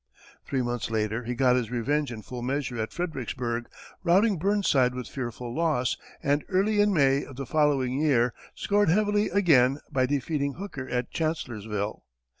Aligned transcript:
Three 0.47 0.63
months 0.63 0.89
later, 0.89 1.25
he 1.25 1.35
got 1.35 1.55
his 1.55 1.69
revenge 1.69 2.11
in 2.11 2.23
full 2.23 2.41
measure 2.41 2.75
at 2.81 2.91
Fredericksburg, 2.91 3.67
routing 4.03 4.39
Burnside 4.39 4.95
with 4.95 5.07
fearful 5.07 5.53
loss, 5.53 5.95
and 6.23 6.43
early 6.49 6.81
in 6.81 6.91
May 6.91 7.23
of 7.23 7.35
the 7.35 7.45
following 7.45 7.99
year 7.99 8.33
scored 8.55 8.89
heavily 8.89 9.29
again 9.29 9.77
by 9.91 10.07
defeating 10.07 10.53
Hooker 10.55 10.89
at 10.89 11.11
Chancellorsville. 11.11 12.01